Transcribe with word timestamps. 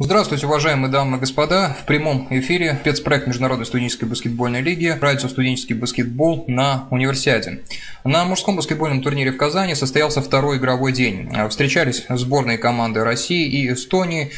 Здравствуйте, 0.00 0.46
уважаемые 0.46 0.92
дамы 0.92 1.16
и 1.16 1.20
господа. 1.20 1.76
В 1.82 1.84
прямом 1.84 2.28
эфире 2.30 2.78
спецпроект 2.82 3.26
Международной 3.26 3.66
студенческой 3.66 4.04
баскетбольной 4.04 4.60
лиги 4.60 4.96
«Радио 5.00 5.28
студенческий 5.28 5.74
баскетбол» 5.74 6.44
на 6.46 6.86
универсиаде. 6.92 7.64
На 8.04 8.24
мужском 8.24 8.54
баскетбольном 8.54 9.02
турнире 9.02 9.32
в 9.32 9.36
Казани 9.36 9.74
состоялся 9.74 10.22
второй 10.22 10.58
игровой 10.58 10.92
день. 10.92 11.28
Встречались 11.50 12.06
сборные 12.08 12.58
команды 12.58 13.02
России 13.02 13.44
и 13.48 13.72
Эстонии. 13.72 14.30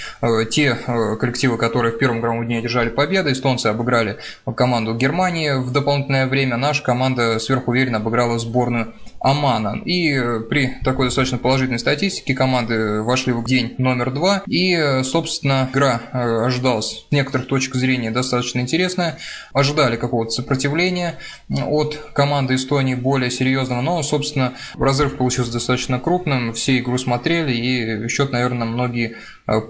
Те 0.50 0.78
э, 0.86 1.16
коллективы, 1.16 1.59
которые 1.59 1.92
в 1.92 1.98
первом 1.98 2.20
игровом 2.20 2.46
дне 2.46 2.61
одержали 2.61 2.88
победы, 2.88 3.32
эстонцы 3.32 3.66
обыграли 3.66 4.16
команду 4.56 4.95
Германии 4.95 5.62
в 5.62 5.72
дополнительное 5.72 6.27
время. 6.27 6.56
Наша 6.56 6.82
команда 6.82 7.38
сверхуверенно 7.38 7.98
обыграла 7.98 8.38
сборную 8.38 8.95
Омана. 9.20 9.80
И 9.84 10.12
э, 10.15 10.41
при 10.41 10.79
такой 10.83 11.06
достаточно 11.06 11.37
положительной 11.37 11.78
статистике 11.78 12.34
команды 12.34 13.02
вошли 13.02 13.33
в 13.33 13.45
день 13.45 13.74
номер 13.77 14.12
два. 14.12 14.42
И, 14.47 14.73
э, 14.73 15.05
собственно, 15.05 15.69
игра 15.70 16.01
э, 16.12 16.47
ожидалась 16.47 17.05
с 17.09 17.12
некоторых 17.12 17.47
точек 17.47 17.75
зрения 17.75 18.11
достаточно 18.11 18.61
интересная. 18.61 19.19
Ожидали 19.52 19.97
какого-то 19.97 20.30
сопротивления 20.30 21.16
от 21.51 21.97
команды 22.14 22.55
Эстонии 22.55 22.95
более 22.95 23.30
серьезного. 23.30 23.83
Но, 23.83 24.02
собственно, 24.02 24.55
разрыв 24.78 25.16
получился 25.16 25.52
достаточно 25.52 25.98
крупным. 26.00 26.55
Все 26.55 26.78
игру 26.78 26.97
смотрели 26.97 27.52
и 27.52 28.09
счет, 28.09 28.33
наверное, 28.33 28.66
многие 28.66 29.16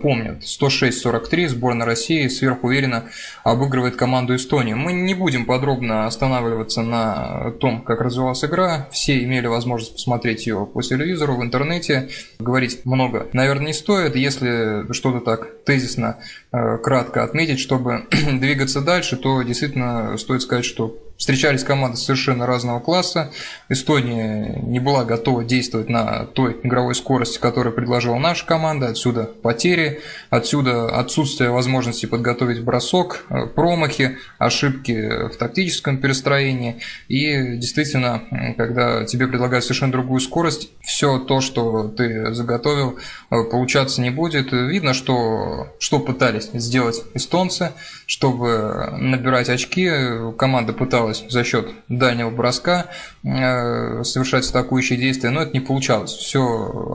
помнят. 0.02 0.42
106-43 0.42 1.48
сборная 1.48 1.86
России 1.86 2.28
сверхуверенно 2.28 3.04
обыгрывает 3.42 3.96
команду 3.96 4.36
Эстонии. 4.36 4.74
Мы 4.74 4.92
не 4.92 5.14
будем 5.14 5.46
подробно 5.46 6.06
останавливаться 6.06 6.82
на 6.82 7.52
том, 7.60 7.82
как 7.82 8.00
развивалась 8.00 8.44
игра. 8.44 8.88
Все 8.92 9.24
имели 9.40 9.46
возможность 9.48 9.94
посмотреть 9.94 10.46
ее 10.46 10.66
по 10.66 10.82
телевизору, 10.82 11.36
в 11.36 11.42
интернете. 11.42 12.10
Говорить 12.38 12.84
много, 12.84 13.28
наверное, 13.32 13.68
не 13.68 13.72
стоит. 13.72 14.14
Если 14.16 14.92
что-то 14.92 15.20
так 15.20 15.64
тезисно, 15.64 16.18
э, 16.52 16.78
кратко 16.78 17.24
отметить, 17.24 17.58
чтобы 17.58 18.06
двигаться 18.10 18.80
дальше, 18.80 19.16
то 19.16 19.42
действительно 19.42 20.16
стоит 20.18 20.42
сказать, 20.42 20.64
что 20.64 20.96
Встречались 21.20 21.64
команды 21.64 21.98
совершенно 21.98 22.46
разного 22.46 22.80
класса. 22.80 23.30
Эстония 23.68 24.58
не 24.62 24.80
была 24.80 25.04
готова 25.04 25.44
действовать 25.44 25.90
на 25.90 26.24
той 26.24 26.58
игровой 26.62 26.94
скорости, 26.94 27.38
которую 27.38 27.74
предложила 27.74 28.16
наша 28.16 28.46
команда. 28.46 28.88
Отсюда 28.88 29.24
потери, 29.24 30.00
отсюда 30.30 30.86
отсутствие 30.98 31.50
возможности 31.50 32.06
подготовить 32.06 32.64
бросок, 32.64 33.26
э, 33.28 33.44
промахи, 33.48 34.16
ошибки 34.38 35.28
в 35.28 35.36
тактическом 35.36 35.98
перестроении. 35.98 36.80
И 37.08 37.58
действительно, 37.58 38.54
когда 38.56 39.04
тебе 39.04 39.26
предлагают 39.28 39.64
совершенно 39.64 39.92
другую 39.92 40.20
скорость, 40.20 40.70
все 40.80 41.18
то, 41.18 41.42
что 41.42 41.88
ты 41.88 42.32
заготовил, 42.32 42.98
э, 43.30 43.44
получаться 43.44 44.00
не 44.00 44.08
будет. 44.08 44.52
Видно, 44.52 44.94
что, 44.94 45.76
что 45.80 45.98
пытались 45.98 46.48
сделать 46.54 47.02
эстонцы, 47.12 47.72
чтобы 48.10 48.88
набирать 48.98 49.48
очки. 49.48 49.88
Команда 50.36 50.72
пыталась 50.72 51.24
за 51.28 51.44
счет 51.44 51.70
дальнего 51.86 52.30
броска 52.30 52.86
э, 53.22 54.02
совершать 54.02 54.50
атакующие 54.50 54.98
действия, 54.98 55.30
но 55.30 55.42
это 55.42 55.52
не 55.52 55.60
получалось. 55.60 56.10
Все, 56.10 56.42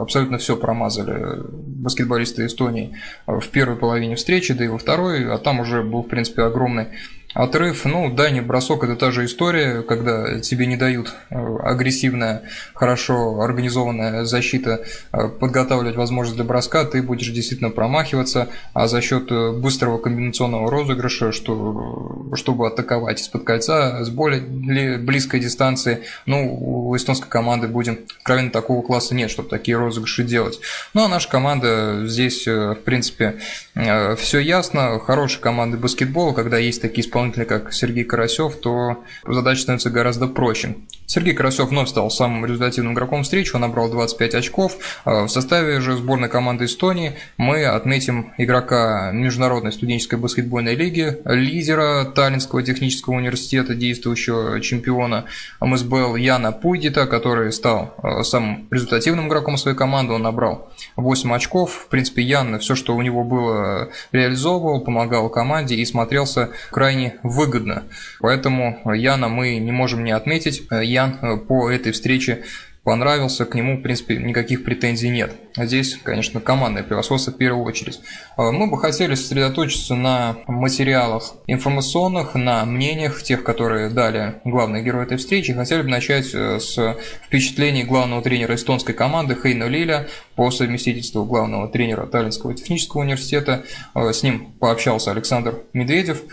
абсолютно 0.02 0.40
все 0.40 0.58
промазали 0.58 1.42
баскетболисты 1.48 2.46
Эстонии 2.46 2.98
в 3.28 3.48
первой 3.48 3.78
половине 3.78 4.18
встречи, 4.18 4.54
да 4.54 4.66
и 4.66 4.68
во 4.68 4.78
второй, 4.78 5.34
а 5.34 5.38
там 5.38 5.62
уже 5.62 5.84
был, 5.84 6.04
в 6.04 6.10
принципе, 6.10 6.42
огромный 6.42 6.88
Отрыв, 7.36 7.84
ну, 7.84 8.10
дальний 8.10 8.40
бросок– 8.40 8.84
это 8.86 8.96
та 8.96 9.12
же 9.12 9.26
история, 9.26 9.82
когда 9.82 10.40
тебе 10.40 10.68
не 10.68 10.78
дают 10.78 11.14
э, 11.30 11.58
агрессивная, 11.64 12.44
хорошо 12.74 13.42
организованная 13.42 14.24
защита 14.24 14.86
э, 15.12 15.28
подготавливать 15.28 15.98
возможность 15.98 16.38
для 16.38 16.46
броска, 16.46 16.86
ты 16.86 17.04
будешь 17.04 17.30
действительно 17.32 17.72
промахиваться, 17.72 18.48
а 18.74 18.88
за 18.88 19.02
счет 19.02 19.30
э, 19.34 19.52
быстрого 19.52 19.98
комбинационного 19.98 20.72
розыгрыша, 20.72 21.34
что, 21.34 22.30
чтобы 22.36 22.68
атаковать 22.68 23.20
из-под 23.20 23.44
кольца 23.44 24.06
с 24.06 24.10
более 24.10 24.98
близкой 24.98 25.42
дистанции, 25.42 26.04
ну, 26.26 26.58
у 26.58 26.96
эстонской 26.96 27.28
команды, 27.28 27.68
будем 27.68 28.00
откровенно, 28.20 28.50
такого 28.50 28.82
класса 28.82 29.14
нет, 29.14 29.30
чтобы 29.30 29.50
такие 29.50 29.78
розыгрыши 29.78 30.24
делать. 30.24 30.62
Ну, 30.94 31.04
а 31.04 31.10
наша 31.10 31.28
команда 31.28 32.04
здесь, 32.06 32.48
в 32.48 32.78
принципе, 32.86 33.40
все 33.74 34.40
ясно, 34.40 35.00
хорошая 35.00 35.42
команда 35.42 35.76
баскетбола, 35.76 36.34
когда 36.34 36.58
есть 36.58 36.82
такие 36.82 37.06
исполнители 37.06 37.25
исполнителя, 37.32 37.46
как 37.46 37.74
Сергей 37.74 38.04
Карасев, 38.04 38.56
то 38.58 39.04
задача 39.28 39.62
становится 39.62 39.90
гораздо 39.90 40.28
проще. 40.28 40.76
Сергей 41.08 41.34
Карасев 41.34 41.70
вновь 41.70 41.90
стал 41.90 42.10
самым 42.10 42.46
результативным 42.46 42.94
игроком 42.94 43.24
встречи, 43.24 43.54
он 43.54 43.62
набрал 43.62 43.90
25 43.90 44.36
очков. 44.36 44.78
А 45.06 45.26
в 45.26 45.30
составе 45.30 45.80
же 45.80 45.96
сборной 45.98 46.30
команды 46.30 46.66
Эстонии 46.66 47.14
мы 47.38 47.66
отметим 47.66 48.34
игрока 48.38 49.12
Международной 49.14 49.72
студенческой 49.72 50.20
баскетбольной 50.20 50.76
лиги, 50.76 51.18
лидера 51.26 52.06
Таллинского 52.06 52.64
технического 52.64 53.16
университета, 53.16 53.76
действующего 53.76 54.60
чемпиона 54.62 55.26
МСБЛ 55.62 56.16
Яна 56.16 56.52
Пуйдита, 56.52 57.06
который 57.06 57.52
стал 57.52 57.94
а, 58.02 58.24
самым 58.24 58.68
результативным 58.72 59.28
игроком 59.28 59.58
своей 59.58 59.78
команды, 59.78 60.14
он 60.14 60.24
набрал 60.24 60.72
8 60.96 61.34
очков. 61.34 61.86
В 61.86 61.88
принципе, 61.88 62.24
Ян 62.24 62.60
все, 62.60 62.76
что 62.76 62.96
у 62.96 63.02
него 63.02 63.24
было, 63.24 63.90
реализовывал, 64.12 64.82
помогал 64.82 65.30
команде 65.30 65.76
и 65.76 65.86
смотрелся 65.86 66.50
крайне 66.72 67.16
выгодно. 67.24 67.84
Поэтому 68.20 68.82
Яна 68.94 69.28
мы 69.28 69.58
не 69.58 69.72
можем 69.72 70.04
не 70.04 70.12
отметить. 70.12 70.64
Ян 70.96 71.20
э, 71.22 71.38
по 71.38 71.70
этой 71.70 71.92
встрече 71.92 72.44
понравился, 72.84 73.46
к 73.46 73.54
нему, 73.54 73.78
в 73.78 73.82
принципе, 73.82 74.16
никаких 74.18 74.64
претензий 74.64 75.10
нет. 75.10 75.34
Здесь, 75.58 75.98
конечно, 76.04 76.42
командное 76.42 76.84
превосходство 76.84 77.32
в 77.32 77.38
первую 77.38 77.66
очередь. 77.66 78.02
А, 78.38 78.52
мы 78.52 78.68
бы 78.68 78.78
хотели 78.78 79.16
сосредоточиться 79.16 79.96
на 79.96 80.38
материалах 80.48 81.34
информационных, 81.48 82.36
на 82.36 82.66
мнениях 82.66 83.24
тех, 83.24 83.44
которые 83.44 83.90
дали 83.90 84.36
главные 84.44 84.84
герои 84.84 85.04
этой 85.04 85.18
встречи. 85.18 85.54
Хотели 85.54 85.82
бы 85.82 85.90
начать 85.90 86.34
э, 86.34 86.60
с 86.60 86.98
впечатлений 87.26 87.84
главного 87.84 88.22
тренера 88.22 88.56
эстонской 88.56 88.94
команды 88.94 89.36
Хейна 89.42 89.66
Лиля 89.66 90.08
по 90.36 90.52
совместительству 90.52 91.24
главного 91.24 91.70
тренера 91.70 92.06
Таллинского 92.06 92.54
технического 92.54 93.02
университета. 93.02 93.64
А, 93.94 94.12
с 94.12 94.24
ним 94.24 94.54
пообщался 94.60 95.12
Александр 95.12 95.60
Медведев. 95.74 96.24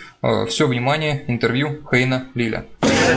Все 0.48 0.66
внимание, 0.66 1.24
интервью 1.26 1.80
Хейна 1.90 2.28
Лиля. 2.34 2.64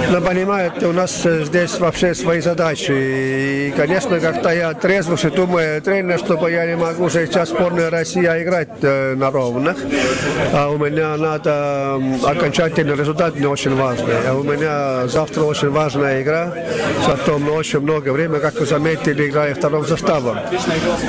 Но 0.10 0.22
понимаете, 0.22 0.88
у 0.88 0.92
нас 0.92 1.24
здесь 1.24 1.80
вообще 1.80 2.14
свои 2.16 2.42
задачи. 2.42 2.92
И, 2.92 3.74
конечно, 3.76 4.20
как-то 4.20 4.50
я 4.50 4.74
трезвый 4.74 5.18
думаю, 5.32 5.82
тренер, 5.96 6.20
чтобы 6.20 6.52
я 6.52 6.66
не 6.66 6.76
могу 6.76 7.10
сейчас 7.10 7.50
сборная 7.50 7.90
Россия 7.90 8.44
играть 8.44 8.68
э, 8.82 9.16
на 9.16 9.32
ровных. 9.32 9.78
А 10.54 10.70
у 10.70 10.78
меня 10.78 11.16
надо 11.16 12.02
окончательный 12.24 12.96
результат 12.96 13.40
не 13.40 13.46
очень 13.46 13.76
важный. 13.76 14.16
А 14.28 14.34
у 14.34 14.44
меня 14.44 15.08
завтра 15.08 15.44
очень 15.44 15.70
важная 15.70 16.22
игра. 16.22 16.54
Потом 17.08 17.50
очень 17.50 17.80
много 17.80 18.10
времени, 18.12 18.40
как 18.40 18.56
вы 18.60 18.66
заметили, 18.66 19.30
играю 19.30 19.56
вторым 19.56 19.86
составом. 19.86 20.38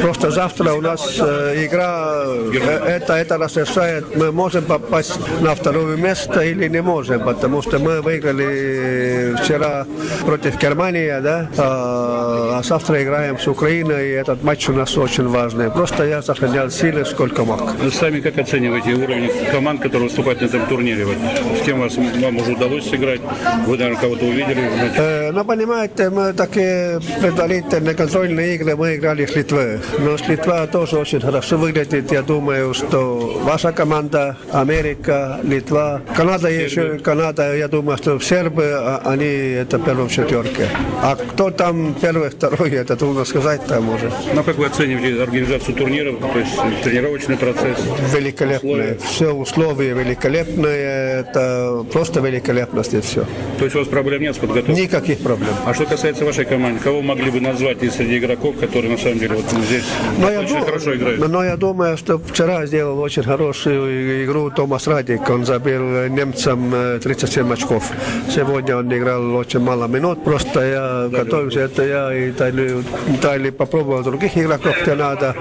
Просто 0.02 0.30
завтра 0.30 0.72
у 0.74 0.80
нас 0.80 1.18
э, 1.20 1.66
игра, 1.66 2.22
э, 2.26 2.98
это, 2.98 3.14
это 3.14 3.36
решает, 3.36 4.16
мы 4.16 4.30
можем 4.30 4.64
попасть 4.64 5.18
на 5.41 5.54
второе 5.54 5.97
место 5.97 6.41
или 6.41 6.68
не 6.68 6.82
можем, 6.82 7.24
потому 7.24 7.62
что 7.62 7.78
мы 7.78 8.03
выиграли 8.03 9.34
вчера 9.42 9.86
против 10.24 10.60
Германии, 10.60 11.20
да, 11.20 11.48
а, 11.58 12.58
а 12.58 12.62
завтра 12.62 13.03
играем 13.03 13.38
с 13.38 13.47
Украиной, 13.48 14.10
и 14.10 14.12
этот 14.12 14.44
матч 14.44 14.68
у 14.68 14.75
нас 14.76 14.97
очень 14.97 15.28
важный. 15.28 15.70
Просто 15.70 16.04
я 16.04 16.22
сохранял 16.22 16.70
силы 16.70 17.04
сколько 17.04 17.44
мог. 17.44 17.75
Вы 17.82 17.91
сами 17.91 18.20
как 18.20 18.38
оцениваете 18.38 18.94
уровень 18.94 19.31
команд, 19.50 19.81
которые 19.81 20.09
выступают 20.09 20.41
на 20.41 20.47
этом 20.47 20.66
турнире? 20.66 21.04
Вот, 21.04 21.16
с 21.60 21.64
кем 21.64 21.81
вас, 21.81 21.97
вам 21.97 22.37
уже 22.37 22.53
удалось 22.53 22.88
сыграть? 22.88 23.20
Вы, 23.66 23.76
наверное, 23.78 24.00
кого-то 24.00 24.25
увидели? 24.25 24.70
Э, 24.97 25.32
ну, 25.32 25.45
понимаете, 25.45 26.10
мы 26.10 26.33
такие 26.33 27.00
предварительные 27.21 27.95
контрольные 27.95 28.54
игры 28.54 28.77
мы 28.77 28.97
играли 28.97 29.27
с 29.27 29.34
Литвой. 29.34 29.80
Но 29.98 30.16
с 30.16 30.28
Литва 30.28 30.66
тоже 30.66 30.98
очень 30.98 31.21
хорошо 31.21 31.56
выглядит. 31.56 32.12
Я 32.12 32.22
думаю, 32.22 32.74
что 32.74 33.41
ваша 33.42 33.72
команда, 33.72 34.36
Америка, 34.53 35.41
Литва, 35.42 36.00
Канада 36.15 36.48
Сербия. 36.48 36.65
еще, 36.65 36.98
Канада, 36.98 37.56
я 37.56 37.68
думаю, 37.68 37.97
что 37.98 38.21
сербы, 38.21 38.72
а, 38.74 39.03
они 39.04 39.24
это 39.24 39.78
в 39.78 40.10
четверке. 40.10 40.68
А 41.03 41.16
кто 41.16 41.50
там 41.50 41.95
первый, 41.95 42.30
второй, 42.30 42.71
это 42.71 42.97
трудно 42.97 43.24
сказать 43.24 43.65
там 43.66 43.89
уже. 43.89 44.10
Ну, 44.34 44.42
как 44.42 44.56
вы 44.56 44.66
оцениваете 44.66 45.22
организацию 45.22 45.74
турнира, 45.74 46.13
то 46.13 46.39
есть 46.39 46.83
тренировочный 46.83 47.36
процесс? 47.36 47.78
Великолепные. 48.15 48.98
Все 48.98 49.33
условия 49.33 49.95
великолепные. 49.95 51.21
Это 51.21 51.84
просто 51.92 52.21
великолепность 52.21 52.95
и 52.95 53.01
все. 53.01 53.24
То 53.59 53.65
есть 53.65 53.77
у 53.77 53.78
вас 53.80 53.89
проблем 53.89 54.22
нет 54.22 54.34
с 54.34 54.39
подготовкой? 54.39 54.74
Никаких 54.74 55.18
проблем. 55.18 55.54
А 55.65 55.74
что 55.74 55.86
касается 55.86 56.24
вашей 56.24 56.45
команды, 56.45 56.80
кого 56.80 57.03
могли 57.03 57.30
бы 57.30 57.41
назвать 57.41 57.83
из 57.83 57.95
среди 57.95 58.18
игроков, 58.18 58.57
которые 58.59 58.92
на 58.92 58.98
самом 58.98 59.18
деле 59.18 59.36
вот 59.36 59.45
здесь 59.65 59.84
но 60.18 60.27
очень 60.27 60.57
я 60.57 60.60
хорошо 60.60 60.95
играют? 60.95 61.28
Но 61.28 61.45
я 61.45 61.57
думаю, 61.57 61.97
что 61.97 62.19
вчера 62.19 62.66
сделал 62.66 62.98
очень 63.01 63.22
хорошую 63.22 64.24
игру 64.24 64.51
Томас 64.51 64.86
Радик. 64.86 65.28
Он 65.30 65.45
забил 65.45 66.09
немцам 66.09 66.72
37 67.03 67.53
очков. 67.53 67.91
Сегодня 68.28 68.77
он 68.77 68.92
играл 68.92 69.34
очень 69.34 69.60
мало 69.60 69.86
минут, 69.86 70.24
просто 70.24 70.60
я 70.60 71.09
готовился, 71.09 71.60
это 71.60 71.84
я 71.84 72.15
и 72.15 72.33
Тайли, 72.33 72.83
Тайли 73.22 73.51
попробовал 73.51 74.03
других 74.03 74.36
игроков, 74.36 74.55
где 74.62 74.94
надо. 74.94 75.34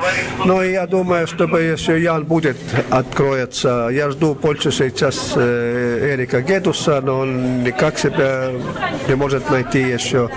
Но 0.45 0.63
я 0.63 0.88
думаю, 0.88 1.27
чтобы 1.27 1.62
если 1.62 2.00
Ян 2.00 2.25
будет 2.25 2.57
откроется, 2.89 3.89
я 3.91 4.09
жду 4.12 4.35
больше 4.35 4.71
сейчас 4.71 5.33
э, 5.35 6.13
Эрика 6.13 6.41
Гедуса, 6.41 7.01
но 7.01 7.19
он 7.19 7.63
никак 7.63 7.97
себя 7.97 8.51
не 9.07 9.15
может 9.15 9.50
найти 9.50 9.79
еще. 9.79 10.29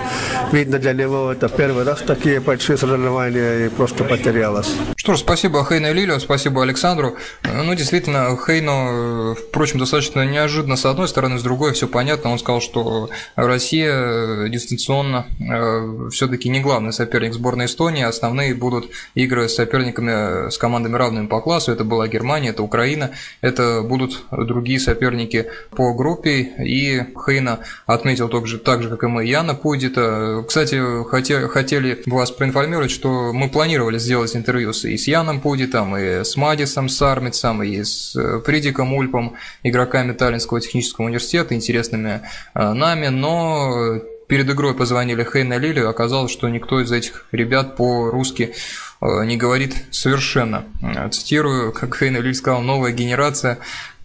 Видно 0.51 0.79
для 0.79 0.93
него 0.93 1.31
это 1.31 1.49
первый 1.49 1.83
раз 1.83 2.01
такие 2.01 2.39
большие 2.39 2.77
соревнования 2.77 3.65
и 3.65 3.69
просто 3.69 4.03
потерялось. 4.03 4.73
Что 4.95 5.15
ж, 5.15 5.19
спасибо 5.19 5.65
Хейну 5.65 6.15
и 6.15 6.19
спасибо 6.19 6.63
Александру. 6.63 7.15
Ну, 7.43 7.73
действительно, 7.75 8.37
Хейну, 8.37 9.35
впрочем, 9.35 9.79
достаточно 9.79 10.25
неожиданно 10.25 10.75
с 10.75 10.85
одной 10.85 11.07
стороны, 11.07 11.39
с 11.39 11.43
другой 11.43 11.73
все 11.73 11.87
понятно. 11.87 12.31
Он 12.31 12.39
сказал, 12.39 12.61
что 12.61 13.09
Россия 13.35 14.47
дистанционно 14.49 15.27
э, 15.39 16.09
все-таки 16.11 16.49
не 16.49 16.59
главный 16.61 16.93
соперник 16.93 17.33
сборной 17.33 17.65
Эстонии, 17.65 18.03
основные 18.03 18.53
будут 18.53 18.68
игры 19.15 19.49
с 19.49 19.55
соперниками, 19.55 20.49
с 20.49 20.57
командами 20.57 20.95
равными 20.95 21.27
по 21.27 21.41
классу. 21.41 21.71
Это 21.71 21.83
была 21.83 22.07
Германия, 22.07 22.49
это 22.49 22.63
Украина, 22.63 23.11
это 23.41 23.81
будут 23.81 24.23
другие 24.31 24.79
соперники 24.79 25.47
по 25.71 25.93
группе. 25.93 26.41
И 26.63 27.03
Хейна 27.25 27.59
отметил 27.85 28.29
также, 28.29 28.57
так 28.57 28.83
же, 28.83 28.89
как 28.89 29.03
и 29.03 29.07
мы, 29.07 29.25
Яна 29.25 29.55
Пудита. 29.55 30.43
Кстати, 30.47 31.03
хотели, 31.09 31.47
хотели 31.47 32.01
вас 32.05 32.31
проинформировать, 32.31 32.91
что 32.91 33.33
мы 33.33 33.49
планировали 33.49 33.97
сделать 33.97 34.35
интервью 34.35 34.71
и 34.71 34.97
с 34.97 35.07
Яном 35.07 35.41
Пудитом, 35.41 35.97
и 35.97 36.23
с 36.23 36.35
Мадисом 36.37 36.89
Сармицем, 36.89 37.63
и 37.63 37.83
с 37.83 38.15
э, 38.15 38.39
Придиком 38.39 38.93
Ульпом, 38.93 39.35
игроками 39.63 40.13
Таллинского 40.13 40.61
технического 40.61 41.05
университета, 41.05 41.55
интересными 41.55 42.21
э, 42.53 42.73
нами, 42.73 43.07
но 43.07 43.99
перед 44.29 44.47
игрой 44.49 44.75
позвонили 44.75 45.27
Хейна 45.29 45.57
Лилию, 45.57 45.89
оказалось, 45.89 46.31
что 46.31 46.47
никто 46.47 46.79
из 46.79 46.91
этих 46.91 47.25
ребят 47.31 47.75
по-русски 47.75 48.53
э, 49.01 49.25
не 49.25 49.35
говорит 49.37 49.75
совершенно. 49.89 50.65
Цитирую, 51.11 51.73
как 51.73 51.97
Хейна 51.97 52.17
Лиль 52.17 52.35
сказал, 52.35 52.61
новая 52.61 52.91
генерация 52.91 53.57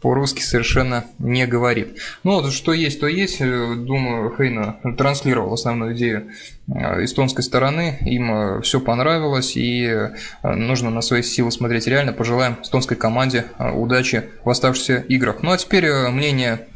по-русски 0.05 0.43
совершенно 0.43 1.07
не 1.19 1.47
говорит. 1.47 1.99
Ну 2.25 2.35
вот, 2.35 2.53
что 2.53 2.75
есть, 2.75 3.01
то 3.01 3.07
есть. 3.07 3.39
Думаю, 3.41 4.35
Хейна 4.37 4.77
транслировал 4.99 5.55
основную 5.55 5.97
идею 5.97 6.31
Э, 6.67 7.05
эстонской 7.05 7.45
стороны. 7.45 7.99
Им 8.03 8.33
э, 8.33 8.63
все 8.63 8.81
понравилось 8.81 9.57
и 9.57 9.85
э, 9.85 10.15
нужно 10.43 10.91
на 10.91 11.03
свои 11.03 11.23
силы 11.23 11.53
смотреть 11.53 11.87
реально. 11.87 12.13
Пожелаем 12.13 12.57
эстонской 12.63 12.97
команде 12.97 13.45
удачи 13.59 14.31
в 14.45 14.51
оставшихся 14.51 14.97
играх. 15.09 15.43
Ну 15.43 15.53
а 15.53 15.59
теперь 15.59 15.91
мнение 16.11 16.69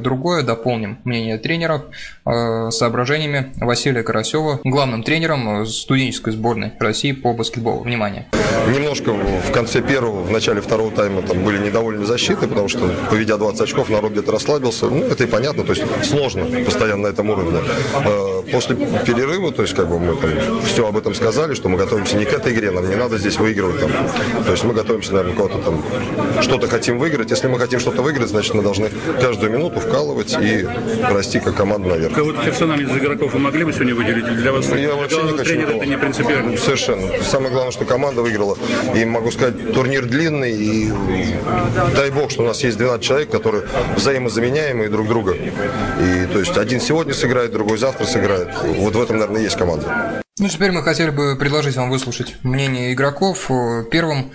другое, 0.00 0.42
дополним 0.42 0.98
мнение 1.04 1.38
тренеров 1.38 1.82
соображениями 2.24 3.52
Василия 3.56 4.02
Карасева, 4.02 4.60
главным 4.64 5.02
тренером 5.02 5.66
студенческой 5.66 6.32
сборной 6.32 6.72
России 6.78 7.12
по 7.12 7.32
баскетболу. 7.32 7.82
Внимание! 7.82 8.26
Немножко 8.72 9.12
в 9.12 9.52
конце 9.52 9.80
первого, 9.82 10.22
в 10.22 10.30
начале 10.30 10.60
второго 10.60 10.90
тайма 10.90 11.22
там 11.22 11.42
были 11.44 11.58
недовольны 11.58 12.04
защитой, 12.04 12.48
потому 12.48 12.68
что, 12.68 12.90
поведя 13.10 13.36
20 13.36 13.60
очков, 13.60 13.90
народ 13.90 14.12
где-то 14.12 14.32
расслабился. 14.32 14.86
Ну, 14.86 15.04
это 15.04 15.24
и 15.24 15.26
понятно, 15.26 15.64
то 15.64 15.72
есть 15.72 15.84
сложно 16.04 16.44
постоянно 16.64 17.02
на 17.02 17.06
этом 17.08 17.30
уровне. 17.30 17.58
После 18.52 18.76
перерыва, 18.76 19.52
то 19.52 19.62
есть 19.62 19.74
как 19.74 19.88
бы 19.88 19.98
мы 19.98 20.16
там 20.16 20.30
все 20.64 20.86
об 20.86 20.96
этом 20.96 21.14
сказали, 21.14 21.54
что 21.54 21.68
мы 21.68 21.78
готовимся 21.78 22.16
не 22.16 22.24
к 22.24 22.32
этой 22.32 22.52
игре, 22.52 22.70
нам 22.70 22.88
не 22.88 22.96
надо 22.96 23.18
здесь 23.18 23.38
выигрывать 23.38 23.80
там. 23.80 23.90
То 24.44 24.52
есть 24.52 24.64
мы 24.64 24.74
готовимся, 24.74 25.12
наверное, 25.14 25.36
кого-то 25.36 25.58
там 25.58 25.82
что-то 26.40 26.68
хотим 26.68 26.98
выиграть. 26.98 27.30
Если 27.30 27.48
мы 27.48 27.58
хотим 27.58 27.80
что-то 27.80 28.02
выиграть, 28.02 28.28
значит 28.28 28.54
мы 28.54 28.62
должны 28.62 28.90
каждую 29.20 29.52
минуту 29.52 29.80
вкалывать 29.80 30.36
и 30.40 30.66
расти 31.08 31.40
как 31.40 31.56
команда 31.56 31.88
наверх. 31.88 32.14
Кого-то 32.14 32.44
персонально 32.44 32.82
из 32.88 32.96
игроков 32.96 33.32
вы 33.32 33.38
могли 33.38 33.64
бы 33.64 33.72
сегодня 33.72 33.94
выделить? 33.94 34.26
Для 34.36 34.52
вас 34.52 34.68
я 34.70 34.94
вообще 34.94 35.22
не 35.22 35.32
хочу 35.32 35.44
тренер 35.44 35.70
это 35.70 35.86
не 35.86 35.98
принципиально. 35.98 36.56
Совершенно. 36.56 37.22
Самое 37.22 37.50
главное, 37.52 37.72
что 37.72 37.84
команда 37.84 38.22
выиграла. 38.22 38.41
И 38.94 39.04
могу 39.04 39.30
сказать, 39.30 39.72
турнир 39.72 40.06
длинный, 40.06 40.52
и 40.52 40.92
дай 41.94 42.10
бог, 42.10 42.30
что 42.30 42.42
у 42.42 42.46
нас 42.46 42.62
есть 42.62 42.78
12 42.78 43.04
человек, 43.04 43.30
которые 43.30 43.64
взаимозаменяемые 43.96 44.88
друг 44.88 45.08
друга. 45.08 45.34
И 45.34 46.26
то 46.32 46.38
есть 46.38 46.56
один 46.56 46.80
сегодня 46.80 47.14
сыграет, 47.14 47.52
другой 47.52 47.78
завтра 47.78 48.04
сыграет. 48.04 48.48
Вот 48.62 48.94
в 48.94 49.02
этом, 49.02 49.18
наверное, 49.18 49.42
есть 49.42 49.56
команда. 49.56 50.22
Ну, 50.38 50.48
теперь 50.48 50.72
мы 50.72 50.82
хотели 50.82 51.10
бы 51.10 51.36
предложить 51.36 51.76
вам 51.76 51.90
выслушать 51.90 52.36
мнение 52.42 52.92
игроков. 52.92 53.50
Первым 53.90 54.32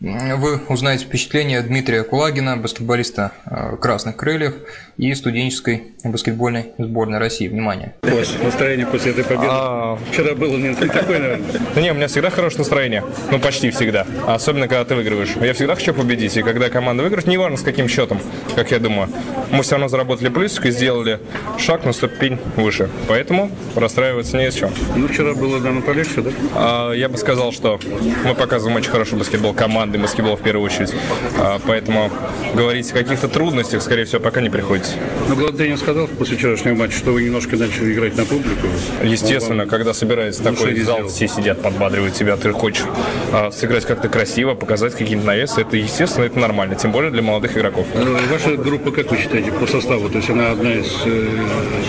вы 0.00 0.60
узнаете 0.68 1.06
впечатление 1.06 1.60
Дмитрия 1.60 2.04
Кулагина, 2.04 2.56
баскетболиста 2.56 3.32
э, 3.46 3.76
«Красных 3.80 4.16
крыльев» 4.16 4.54
и 4.96 5.12
студенческой 5.12 5.94
баскетбольной 6.04 6.66
сборной 6.78 7.18
России. 7.18 7.48
Внимание! 7.48 7.94
Настроение 8.42 8.86
после 8.86 9.10
этой 9.10 9.24
победы? 9.24 9.48
А... 9.50 9.98
Вчера 10.12 10.34
было 10.34 10.56
не 10.56 10.72
такое, 10.74 11.18
наверное. 11.18 11.46
Да 11.74 11.80
не, 11.80 11.90
у 11.90 11.94
меня 11.94 12.06
всегда 12.06 12.30
хорошее 12.30 12.60
настроение. 12.60 13.04
Ну, 13.32 13.40
почти 13.40 13.70
всегда. 13.70 14.06
Особенно, 14.24 14.68
когда 14.68 14.84
ты 14.84 14.94
выигрываешь. 14.94 15.34
Я 15.40 15.52
всегда 15.52 15.74
хочу 15.74 15.92
победить. 15.92 16.36
И 16.36 16.42
когда 16.42 16.68
команда 16.68 17.02
выиграет, 17.02 17.26
неважно 17.26 17.56
с 17.56 17.62
каким 17.62 17.88
счетом, 17.88 18.20
как 18.54 18.70
я 18.70 18.78
думаю, 18.78 19.08
мы 19.50 19.64
все 19.64 19.72
равно 19.72 19.88
заработали 19.88 20.28
плюсик 20.28 20.66
и 20.66 20.70
сделали 20.70 21.18
шаг 21.58 21.84
на 21.84 21.92
ступень 21.92 22.38
выше. 22.54 22.88
Поэтому 23.08 23.50
расстраиваться 23.74 24.36
не 24.36 24.48
с 24.50 24.54
чем. 24.54 24.70
Ну, 24.94 25.08
вчера 25.08 25.34
было, 25.34 25.56
наверное, 25.58 25.82
полегче, 25.82 26.22
да? 26.22 26.30
А, 26.54 26.92
я 26.92 27.08
бы 27.08 27.16
сказал, 27.18 27.50
что 27.50 27.80
мы 28.24 28.36
показываем 28.36 28.76
очень 28.76 28.90
хороший 28.90 29.18
баскетбол 29.18 29.54
команды 29.54 29.87
команды 29.88 29.98
баскетбола 29.98 30.36
в 30.36 30.42
первую 30.42 30.64
очередь. 30.64 30.92
А, 31.38 31.58
поэтому 31.66 32.10
говорить 32.54 32.90
о 32.90 32.94
каких-то 32.94 33.28
трудностях, 33.28 33.82
скорее 33.82 34.04
всего, 34.04 34.20
пока 34.20 34.40
не 34.40 34.50
приходится. 34.50 34.92
Но 35.28 35.34
главный 35.34 35.56
тренер 35.56 35.78
сказал 35.78 36.06
после 36.08 36.36
вчерашнего 36.36 36.74
матча, 36.74 36.98
что 36.98 37.12
вы 37.12 37.22
немножко 37.22 37.56
начали 37.56 37.92
играть 37.92 38.16
на 38.16 38.24
публику. 38.24 38.66
Естественно, 39.02 39.66
когда 39.66 39.94
собирается 39.94 40.42
такой 40.42 40.74
зал, 40.80 40.96
сделал. 40.96 41.08
все 41.08 41.28
сидят, 41.28 41.62
подбадривают 41.62 42.14
тебя, 42.14 42.36
ты 42.36 42.52
хочешь 42.52 42.84
а, 43.32 43.50
сыграть 43.50 43.86
как-то 43.86 44.08
красиво, 44.08 44.54
показать 44.54 44.94
какие-то 44.94 45.24
навесы, 45.24 45.62
это 45.62 45.76
естественно, 45.76 46.24
это 46.24 46.38
нормально, 46.38 46.74
тем 46.74 46.92
более 46.92 47.10
для 47.10 47.22
молодых 47.22 47.56
игроков. 47.56 47.86
Ну, 47.94 48.16
ваша 48.30 48.56
группа, 48.56 48.90
как 48.90 49.10
вы 49.10 49.16
считаете, 49.16 49.52
по 49.52 49.66
составу, 49.66 50.08
то 50.08 50.18
есть 50.18 50.28
она 50.30 50.50
одна 50.50 50.74
из 50.74 51.02
э, 51.06 51.28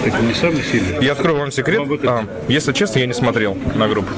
таких 0.04 0.22
не 0.22 0.34
самых 0.34 0.66
сильных? 0.66 1.02
Я 1.02 1.14
открою 1.14 1.40
вам 1.40 1.52
секрет. 1.52 1.82
А, 2.06 2.26
если 2.48 2.72
честно, 2.72 3.00
я 3.00 3.08
не 3.08 3.14
смотрел 3.14 3.58
на 3.76 3.88
группу. 3.88 4.10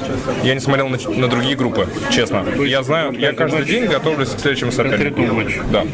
Я 0.44 0.54
не 0.54 0.60
смотрел 0.60 0.88
на, 0.88 0.98
на 0.98 1.28
другие 1.28 1.56
группы, 1.56 1.88
честно. 2.10 2.44
Я 2.64 2.82
знаю, 2.82 3.12
я 3.12 3.32
каждый 3.32 3.64
день 3.64 3.71
готовлюсь 3.80 4.30
к 4.30 4.40
следующему 4.40 4.72
сопернику. 4.72 5.22
Да. 5.70 5.84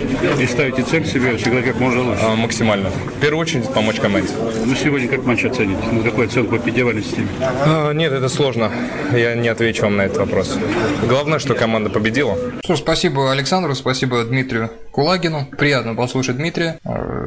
И 0.41 0.47
ставите 0.47 0.83
цель 0.83 1.07
себе 1.07 1.37
всегда 1.37 1.63
как 1.63 1.81
можно 1.81 2.03
лучше. 2.03 2.21
А, 2.23 2.37
максимально. 2.37 2.91
В 2.91 3.21
первую 3.21 3.41
очередь 3.41 3.69
помочь 3.73 4.01
команде. 4.01 4.33
Ну, 4.65 4.75
сегодня 4.75 5.09
как 5.09 5.25
матч 5.25 5.45
оцените? 5.45 5.83
На 5.93 6.03
какую 6.03 6.27
оценку 6.27 6.57
по 6.57 6.59
пятидевальной 6.59 7.03
системе? 7.03 7.29
А, 7.41 7.93
нет, 7.93 8.13
это 8.13 8.29
сложно. 8.29 8.70
Я 9.13 9.35
не 9.35 9.49
отвечу 9.49 9.82
вам 9.82 9.97
на 9.97 10.03
этот 10.03 10.19
вопрос. 10.19 10.58
Главное, 11.08 11.39
что 11.39 11.55
команда 11.55 11.91
победила. 11.91 12.37
Что 12.65 12.77
ж, 12.77 12.79
спасибо 12.79 13.32
Александру, 13.32 13.75
спасибо 13.75 14.25
Дмитрию 14.25 14.70
Кулагину. 14.91 15.47
Приятно 15.56 15.94
послушать 15.94 16.37
Дмитрия. 16.37 16.79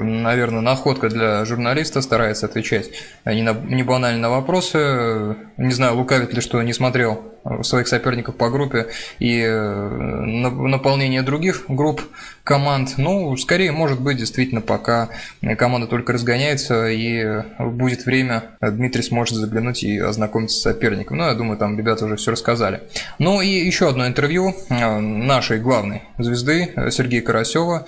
А, 0.02 0.04
наверное, 0.04 0.62
находка 0.62 1.10
для 1.10 1.46
журналиста 1.46 2.02
старается 2.02 2.48
отвечать 2.48 2.90
не, 3.26 3.44
на, 3.44 3.54
не 3.54 3.84
банально 3.84 4.20
на 4.20 4.30
вопросы. 4.30 5.38
Не 5.58 5.72
знаю, 5.72 5.96
лукавит 5.96 6.34
ли, 6.34 6.42
что 6.42 6.62
не 6.62 6.74
смотрел 6.74 7.32
своих 7.64 7.88
соперников 7.88 8.36
по 8.36 8.50
группе 8.50 8.88
и 9.20 9.42
э, 9.42 9.90
наполнение 9.90 11.22
других 11.24 11.66
групп 11.68 12.02
команд. 12.44 12.96
Ну, 12.98 13.36
скорее, 13.38 13.72
может 13.72 14.00
быть, 14.00 14.18
действительно, 14.18 14.62
пока 14.62 15.10
команда 15.58 15.88
только 15.88 16.14
разгоняется 16.14 16.88
и 16.88 17.44
будет 17.60 18.06
время, 18.06 18.44
Дмитрий 18.62 19.02
сможет 19.02 19.38
заглянуть 19.38 19.84
и 19.84 19.98
ознакомиться 19.98 20.58
с 20.58 20.62
соперником. 20.62 21.18
Ну, 21.18 21.26
я 21.26 21.34
думаю, 21.34 21.58
там 21.58 21.78
ребята 21.78 22.06
уже 22.06 22.16
все 22.16 22.32
рассказали. 22.32 22.84
Ну 23.18 23.42
и 23.42 23.48
еще 23.48 23.90
одно 23.90 24.08
интервью 24.08 24.56
э, 24.70 25.00
нашей 25.00 25.60
главной 25.60 26.04
звезды 26.18 26.74
Сергея 26.92 27.22
Карасева, 27.22 27.86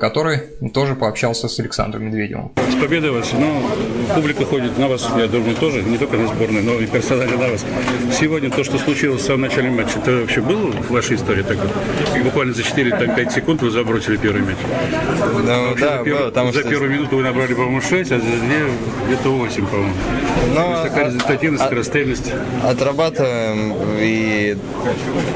который 0.00 0.38
тоже 0.72 0.94
пообщался 0.94 1.48
Александром 1.60 2.06
Медведевым. 2.06 2.52
С 2.70 2.74
победой 2.80 3.10
вас. 3.10 3.32
Ну, 3.32 3.62
публика 4.14 4.44
ходит 4.44 4.78
на 4.78 4.88
вас, 4.88 5.08
я 5.16 5.26
думаю, 5.26 5.56
тоже, 5.56 5.82
не 5.82 5.98
только 5.98 6.16
на 6.16 6.28
сборную, 6.28 6.64
но 6.64 6.74
и 6.74 6.86
персонально 6.86 7.36
на 7.36 7.50
вас. 7.50 7.64
Сегодня 8.18 8.50
то, 8.50 8.64
что 8.64 8.78
случилось 8.78 9.22
в 9.22 9.24
самом 9.24 9.42
начале 9.42 9.70
матча, 9.70 9.98
это 9.98 10.12
вообще 10.12 10.40
было 10.40 10.70
в 10.70 10.90
вашей 10.90 11.16
истории 11.16 11.42
такое? 11.42 11.68
И 12.16 12.22
буквально 12.22 12.54
за 12.54 12.62
4-5 12.62 13.34
секунд 13.34 13.62
вы 13.62 13.70
забросили 13.70 14.16
первый 14.16 14.42
мяч. 14.42 14.56
Ну, 15.44 15.74
да, 15.76 15.98
за, 15.98 16.04
было, 16.04 16.26
потому 16.26 16.52
за 16.52 16.60
что... 16.60 16.68
первую 16.68 16.90
минуту 16.90 17.16
вы 17.16 17.22
набрали, 17.22 17.54
по-моему, 17.54 17.80
6, 17.80 18.12
а 18.12 18.18
за 18.18 18.24
две 18.24 18.66
где-то 19.06 19.28
8, 19.30 19.66
по-моему. 19.66 19.94
Но, 20.54 20.54
То 20.54 20.70
есть 20.70 20.82
такая 20.82 21.06
результативность, 21.06 21.62
от, 21.62 21.68
скоростельность. 21.68 22.32
Отрабатываем 22.62 23.74
и 23.98 24.56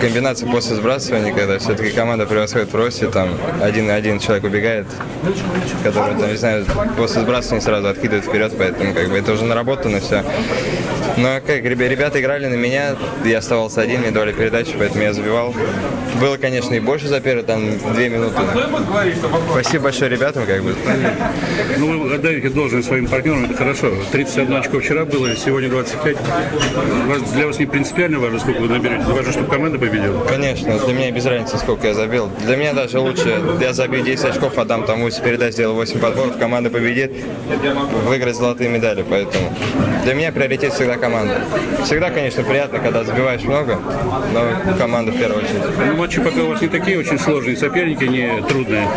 комбинация 0.00 0.50
после 0.50 0.76
сбрасывания, 0.76 1.32
когда 1.34 1.58
все-таки 1.58 1.90
команда 1.90 2.26
превосходит 2.26 2.72
в 2.72 2.76
росте, 2.76 3.08
там 3.08 3.30
один 3.60 3.90
один 3.90 4.18
человек 4.18 4.44
убегает, 4.44 4.87
который, 5.82 6.07
там, 6.14 6.30
не 6.30 6.36
знаю, 6.36 6.64
после 6.96 7.22
сбрасывания 7.22 7.60
сразу 7.60 7.88
откидывает 7.88 8.24
вперед, 8.24 8.52
поэтому 8.58 8.94
как 8.94 9.08
бы 9.08 9.16
это 9.18 9.32
уже 9.32 9.44
наработано 9.44 10.00
все. 10.00 10.24
Но 11.16 11.40
как 11.44 11.62
ребята 11.64 12.20
играли 12.20 12.46
на 12.46 12.54
меня, 12.54 12.94
я 13.24 13.38
оставался 13.38 13.80
один, 13.82 14.00
мне 14.00 14.10
давали 14.10 14.32
передачи, 14.32 14.74
поэтому 14.78 15.02
я 15.02 15.12
забивал. 15.12 15.54
Было, 16.20 16.36
конечно, 16.36 16.74
и 16.74 16.80
больше 16.80 17.08
за 17.08 17.20
первые 17.20 17.44
там 17.44 17.60
две 17.94 18.08
минуты. 18.08 18.34
Спасибо 19.50 19.84
большое 19.84 20.10
ребятам, 20.10 20.46
как 20.46 20.62
бы. 20.62 20.74
Ну, 21.76 22.02
вы 22.08 22.14
отдаете 22.14 22.48
должное 22.50 22.82
своим 22.82 23.06
партнерам, 23.06 23.44
это 23.46 23.54
хорошо. 23.54 23.92
31 24.12 24.56
очко 24.56 24.80
вчера 24.80 25.04
было, 25.04 25.34
сегодня 25.36 25.68
25. 25.68 26.16
Вас- 27.06 27.32
Для 27.32 27.46
вас 27.46 27.58
не 27.58 27.66
принципиально 27.66 28.18
важно, 28.18 28.38
сколько 28.38 28.60
вы 28.60 28.68
наберете. 28.68 29.04
Важно, 29.04 29.32
чтобы 29.32 29.48
команда 29.48 29.78
победила. 29.78 30.24
Конечно, 30.24 30.78
для 30.78 30.94
меня 30.94 31.10
без 31.10 31.26
разницы, 31.26 31.58
сколько 31.58 31.88
я 31.88 31.94
забил. 31.94 32.30
Для 32.44 32.56
меня 32.56 32.72
даже 32.72 32.98
лучше, 33.00 33.40
я 33.60 33.72
забью 33.72 34.02
10 34.02 34.24
очков, 34.24 34.56
отдам 34.58 34.84
тому, 34.84 35.08
передач 35.10 35.54
сделал 35.54 35.74
8 35.74 35.97
подборов, 35.98 36.38
команда 36.38 36.70
победит, 36.70 37.12
выиграть 38.06 38.36
золотые 38.36 38.70
медали, 38.70 39.04
поэтому 39.08 39.52
для 40.04 40.14
меня 40.14 40.32
приоритет 40.32 40.72
всегда 40.72 40.96
команда. 40.96 41.42
Всегда, 41.84 42.10
конечно, 42.10 42.42
приятно, 42.42 42.78
когда 42.78 43.04
забиваешь 43.04 43.42
много, 43.42 43.78
но 44.32 44.74
команда 44.78 45.12
в 45.12 45.18
первую 45.18 45.44
очередь. 45.44 45.62
Ну, 45.78 45.96
матчи 45.96 46.20
пока 46.20 46.40
у 46.42 46.48
вас 46.48 46.60
не 46.62 46.68
такие 46.68 46.98
очень 46.98 47.18
сложные, 47.18 47.56
соперники 47.56 48.04
не 48.04 48.42
трудные. 48.48 48.88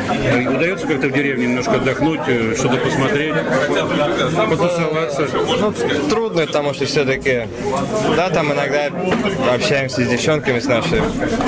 Удается 0.56 0.88
как-то 0.88 1.08
в 1.08 1.12
деревне 1.12 1.48
немножко 1.48 1.74
отдохнуть, 1.74 2.22
э, 2.28 2.56
что-то 2.58 2.78
посмотреть, 2.78 3.34
потусоваться. 4.50 5.28
Ну, 5.60 5.74
трудно, 6.10 6.46
потому 6.46 6.74
что 6.74 6.86
все-таки, 6.86 7.48
да, 8.16 8.30
там 8.30 8.54
иногда 8.54 8.90
общаемся 9.54 10.06
с 10.06 10.08
девчонками 10.08 10.60
с 10.60 10.66
нашей 10.66 11.02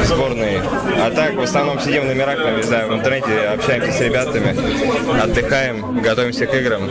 сборной, 0.03 0.59
а 0.97 1.11
так 1.11 1.35
в 1.35 1.41
основном 1.41 1.79
сидим 1.79 2.03
в 2.03 2.05
номерах, 2.07 2.39
не 2.57 2.63
знаю, 2.63 2.89
в 2.89 2.93
интернете, 2.95 3.49
общаемся 3.53 3.91
с 3.91 4.01
ребятами, 4.01 4.55
отдыхаем, 5.21 5.42
готовимся 6.01 6.45
к 6.45 6.53
играм, 6.53 6.89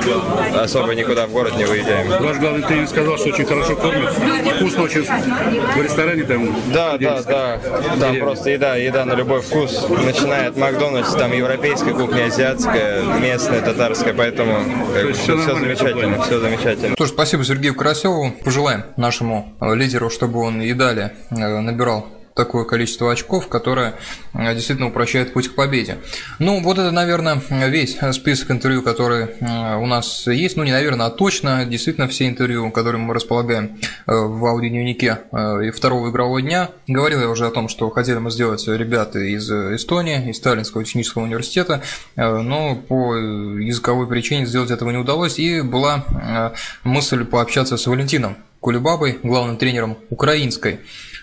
особо 0.55 0.95
никуда 0.95 1.27
в 1.27 1.31
город 1.31 1.57
не 1.57 1.65
выезжаем. 1.65 2.09
Ваш 2.23 2.39
главный 2.39 2.63
тренер 2.63 2.89
сказал, 2.89 3.17
что 3.17 3.29
очень 3.29 3.45
хорошо 3.45 3.77
кормят. 3.77 4.13
Вкусно 4.57 4.83
очень 4.83 5.05
в 5.05 5.83
ресторане 5.83 6.25
там. 6.25 6.55
Да, 6.73 6.97
да, 6.99 7.23
да, 7.23 7.61
там 8.01 8.19
просто 8.19 8.51
еда, 8.51 8.77
еда 8.77 9.05
на 9.05 9.15
любой 9.15 9.41
вкус, 9.41 9.87
начиная 9.89 10.49
от 10.49 10.57
Макдональдса, 10.57 11.19
там 11.19 11.33
европейская 11.33 11.93
кухня, 11.93 12.27
азиатская, 12.27 13.03
местная, 13.21 13.61
татарская, 13.61 14.15
поэтому 14.15 14.59
как 14.95 15.13
все, 15.15 15.23
всё 15.23 15.37
нормально 15.37 15.75
в 15.75 15.83
этом 15.83 16.01
замечательно, 16.01 16.23
все 16.23 16.41
замечательно. 16.41 16.95
Что 16.95 17.07
ж, 17.07 17.09
спасибо 17.09 17.45
Сергею 17.45 17.75
Карасеву. 17.75 18.33
Пожелаем 18.45 18.85
нашему 18.97 19.55
лидеру, 19.61 20.11
чтобы 20.11 20.41
он 20.41 20.61
и 20.63 20.73
далее 20.73 21.13
э, 21.31 21.35
набирал 21.35 22.07
такое 22.35 22.65
количество 22.65 23.13
очков, 23.13 23.49
которое 23.49 23.95
э, 24.35 24.55
действительно 24.55 24.89
упрощает 24.89 25.33
путь 25.33 25.49
к 25.49 25.55
победе. 25.55 25.99
Ну, 26.39 26.63
вот 26.63 26.79
это, 26.79 26.91
наверное, 26.91 27.41
весь 27.51 27.99
список 28.13 28.51
интервью, 28.51 28.83
который 28.83 29.27
э, 29.27 29.77
у 29.77 29.87
нас 29.87 30.27
есть. 30.27 30.57
Ну, 30.57 30.65
не 30.65 30.73
наверное, 30.73 31.07
а 31.07 31.11
точно. 31.11 31.65
Действительно, 31.65 32.09
все 32.09 32.27
интервью, 32.27 32.71
которыми 32.71 33.03
мы 33.03 33.15
располагаем 33.15 33.79
э, 34.07 34.13
в 34.15 34.45
аудиодневнике 34.47 35.19
и 35.33 35.71
второго 35.71 36.11
игрового 36.11 36.41
дня. 36.41 36.71
Говорил 36.87 37.21
я 37.21 37.29
уже 37.29 37.47
о 37.47 37.51
том, 37.51 37.69
что 37.69 37.91
хотели 37.91 38.19
мы 38.19 38.31
сделать 38.31 38.67
ребята 38.67 39.19
из 39.19 39.51
Эстонии, 39.51 40.31
из 40.31 40.37
Сталинского 40.37 40.85
технического 40.85 41.25
университета, 41.25 41.83
но 42.17 42.77
по 42.77 43.15
языковой 43.15 44.07
причине 44.07 44.47
сделать 44.47 44.71
этого 44.71 44.91
не 44.91 44.99
удалось. 44.99 45.39
И 45.39 45.61
была 45.61 46.53
мысль 46.85 47.25
пообщаться 47.25 47.77
с 47.77 47.87
Валентином 47.87 48.37
Кулебабой, 48.61 49.19
главным 49.23 49.57
тренером 49.57 49.99
украинской 50.11 50.81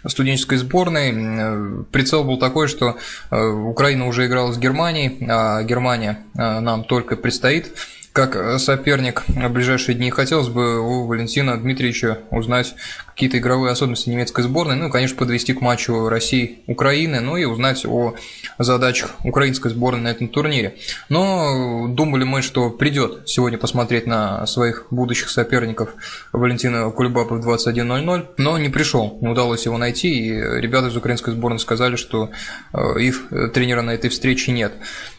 студенческой 0.07 0.57
сборной. 0.57 1.13
Э, 1.13 1.83
Прицел 1.91 2.23
был 2.23 2.37
такой, 2.37 2.67
что 2.67 2.97
э, 3.31 3.45
Украина 3.47 4.07
уже 4.07 4.25
играла 4.25 4.51
с 4.51 4.57
Германией, 4.57 5.25
а 5.29 5.63
Германия 5.63 6.19
э, 6.35 6.59
нам 6.59 6.83
только 6.83 7.15
предстоит 7.15 7.71
как 8.19 8.35
э, 8.35 8.59
соперник 8.59 9.23
в 9.27 9.47
ближайшие 9.47 9.95
дни. 9.95 10.09
Хотелось 10.11 10.49
бы 10.49 10.81
у 10.81 11.05
Валентина 11.05 11.57
Дмитриевича 11.57 12.19
узнать 12.31 12.75
какие-то 13.07 13.37
игровые 13.37 13.71
особенности 13.71 14.09
немецкой 14.09 14.43
сборной, 14.43 14.75
ну 14.75 14.87
и, 14.87 14.91
конечно, 14.91 15.17
подвести 15.17 15.53
к 15.53 15.61
матчу 15.61 16.09
России-Украины, 16.09 17.21
ну 17.21 17.37
и 17.37 17.45
узнать 17.45 17.85
о 17.85 18.15
задачах 18.57 19.11
украинской 19.23 19.69
сборной 19.69 20.01
на 20.01 20.07
этом 20.09 20.27
турнире. 20.27 20.75
Но 21.07 21.87
думали 21.87 22.25
мы, 22.25 22.41
что 22.41 22.69
придет 22.69 23.29
сегодня 23.29 23.57
посмотреть 23.57 24.05
на 24.05 24.45
своих 24.47 24.87
будущих 24.89 25.29
соперников 25.29 25.95
Валентина 26.33 26.89
Кульбаба 26.91 27.35
в 27.35 27.47
21.00, 27.47 28.27
но 28.37 28.57
не 28.57 28.69
пришел, 28.69 29.17
не 29.21 29.29
удалось 29.29 29.65
его 29.65 29.77
найти, 29.77 30.09
и 30.09 30.31
ребята 30.31 30.87
из 30.87 30.95
украинской 30.95 31.31
сборной 31.31 31.59
сказали, 31.59 31.95
что 31.95 32.31
э, 32.73 32.99
их 32.99 33.27
тренера 33.53 33.81
на 33.81 33.91
этой 33.91 34.09
встрече 34.09 34.51
нет. 34.51 34.73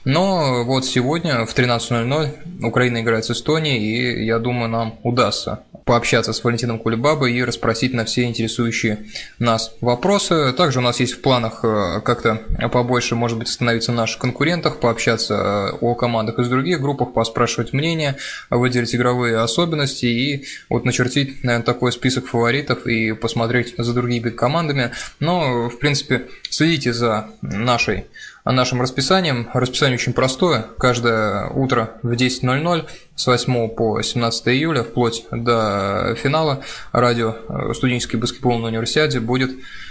Но 0.05 0.65
вот 0.65 0.85
сегодня 0.85 1.45
в 1.45 1.55
13.00 1.55 2.67
Украина 2.67 2.90
играет 2.99 3.25
с 3.25 3.31
Эстонией, 3.31 3.79
и 3.79 4.25
я 4.25 4.39
думаю, 4.39 4.69
нам 4.69 4.99
удастся 5.03 5.61
пообщаться 5.85 6.33
с 6.33 6.45
Валентином 6.45 6.79
Кулебабой 6.79 7.33
и 7.33 7.43
расспросить 7.43 7.93
на 7.93 8.05
все 8.05 8.23
интересующие 8.23 9.07
нас 9.41 9.75
вопросы. 9.81 10.53
Также 10.53 10.79
у 10.79 10.83
нас 10.83 11.01
есть 11.01 11.15
в 11.15 11.21
планах 11.21 11.65
э, 11.65 12.01
как-то 12.05 12.43
побольше, 12.73 13.17
может 13.17 13.39
быть, 13.39 13.49
остановиться 13.49 13.91
на 13.91 14.03
наших 14.03 14.21
конкурентах, 14.21 14.79
пообщаться 14.79 15.35
э, 15.35 15.79
о 15.81 15.95
командах 15.97 16.39
из 16.39 16.49
других 16.49 16.81
группах, 16.81 17.13
поспрашивать 17.13 17.73
мнение, 17.73 18.17
выделить 18.51 18.95
игровые 18.95 19.39
особенности 19.39 20.07
и 20.07 20.47
вот 20.69 20.85
начертить, 20.85 21.43
наверное, 21.43 21.65
такой 21.65 21.91
список 21.91 22.27
фаворитов 22.27 22.87
и 22.87 23.13
посмотреть 23.13 23.75
за 23.77 23.93
другими 23.93 24.31
командами. 24.31 24.93
Но, 25.19 25.69
в 25.69 25.79
принципе, 25.79 26.29
следите 26.51 26.93
за 26.93 27.31
нашей 27.43 28.07
нашим 28.45 28.81
расписанием. 28.81 29.49
Расписание 29.53 29.97
очень 29.97 30.13
простое. 30.13 30.67
Каждое 30.79 31.49
утро 31.49 31.93
в 32.03 32.13
10.00 32.13 32.87
с 33.17 33.27
8 33.27 33.69
по 33.69 34.01
17 34.01 34.49
июля, 34.49 34.83
вплоть 34.83 35.27
до 35.31 36.15
финала, 36.17 36.63
радио 36.93 37.37
«Студенческий 37.75 38.19
баскетбол 38.19 38.59
на 38.59 38.69
универсиаде» 38.69 39.21
будет 39.21 39.51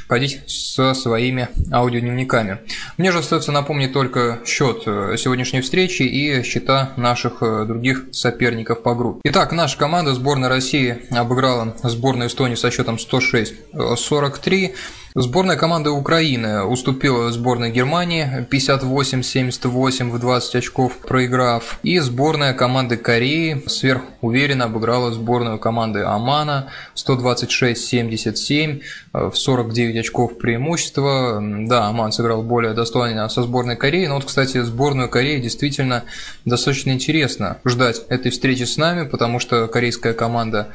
ходить 0.10 0.42
со 0.48 0.96
своими 0.96 1.50
аудиодневниками. 1.72 2.60
Мне 2.98 3.12
же 3.12 3.20
остается 3.20 3.52
напомнить 3.52 3.94
только 3.94 4.40
счет 4.44 4.82
э, 4.88 5.16
сегодняшней 5.18 5.62
встречи 5.62 6.02
и 6.02 6.42
счета 6.42 6.94
наших 6.98 7.44
э, 7.44 7.66
других 7.68 8.06
соперников 8.12 8.82
по 8.82 8.96
группе. 8.96 9.22
Итак, 9.26 9.52
наша 9.52 9.78
команда 9.78 10.16
сборной 10.16 10.50
России 10.50 11.04
обыграла 11.12 11.76
сборную 11.84 12.30
Эстонии 12.30 12.56
со 12.56 12.72
счетом 12.72 12.96
106-43. 12.96 14.74
Сборная 15.16 15.56
команды 15.58 15.90
Украины 15.90 16.64
уступила 16.64 17.32
сборной 17.32 17.72
Германии 17.72 18.46
58-78 18.52 20.12
в 20.12 20.20
20 20.20 20.56
очков 20.56 20.98
проиграв. 21.00 21.80
И 21.82 21.98
сборная 21.98 22.54
команды 22.54 22.96
Кореи 22.96 23.64
сверхуверенно 23.66 24.66
обыграла 24.66 25.12
сборную 25.12 25.58
команды 25.58 26.04
Омана 26.04 26.70
126-77 26.96 28.82
в 29.14 29.34
49 29.34 29.98
очков 29.98 30.38
преимущества. 30.38 31.42
Да, 31.42 31.88
Оман 31.88 32.12
сыграл 32.12 32.44
более 32.44 32.74
достойно 32.74 33.28
со 33.30 33.42
сборной 33.42 33.78
Кореи. 33.78 34.06
Но 34.06 34.14
вот, 34.16 34.26
кстати, 34.26 34.62
сборную 34.62 35.10
Кореи 35.10 35.40
действительно 35.40 36.04
достаточно 36.46 36.92
интересно 36.92 37.58
ждать 37.66 38.04
этой 38.10 38.30
встречи 38.30 38.64
с 38.64 38.78
нами, 38.78 39.08
потому 39.08 39.40
что 39.40 39.68
корейская 39.68 40.14
команда 40.14 40.68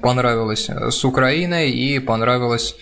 понравилась 0.00 0.70
с 0.70 1.04
Украиной 1.04 1.70
и 1.70 1.98
понравилась 1.98 2.74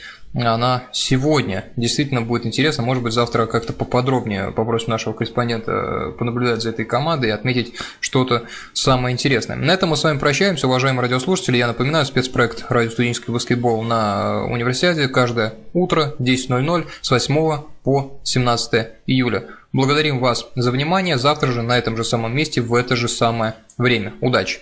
она 0.42 0.84
сегодня. 0.92 1.66
Действительно 1.76 2.22
будет 2.22 2.46
интересно. 2.46 2.82
Может 2.82 3.02
быть, 3.02 3.12
завтра 3.12 3.46
как-то 3.46 3.72
поподробнее 3.72 4.50
попросим 4.50 4.90
нашего 4.90 5.12
корреспондента 5.12 6.12
понаблюдать 6.18 6.62
за 6.62 6.70
этой 6.70 6.84
командой 6.84 7.26
и 7.26 7.32
отметить 7.32 7.74
что-то 8.00 8.44
самое 8.72 9.12
интересное. 9.12 9.56
На 9.56 9.72
этом 9.72 9.90
мы 9.90 9.96
с 9.96 10.04
вами 10.04 10.18
прощаемся, 10.18 10.66
уважаемые 10.66 11.02
радиослушатели. 11.02 11.56
Я 11.56 11.68
напоминаю, 11.68 12.04
спецпроект 12.04 12.66
«Радио 12.68 12.90
студенческий 12.90 13.32
баскетбол» 13.32 13.82
на 13.82 14.44
универсиаде 14.44 15.08
каждое 15.08 15.54
утро 15.72 16.14
10.00 16.18 16.86
с 17.00 17.10
8 17.10 17.58
по 17.84 18.20
17 18.24 18.88
июля. 19.06 19.44
Благодарим 19.72 20.20
вас 20.20 20.46
за 20.54 20.70
внимание. 20.70 21.18
Завтра 21.18 21.52
же 21.52 21.62
на 21.62 21.78
этом 21.78 21.96
же 21.96 22.04
самом 22.04 22.34
месте 22.34 22.60
в 22.60 22.74
это 22.74 22.96
же 22.96 23.08
самое 23.08 23.54
время. 23.76 24.14
Удачи! 24.20 24.60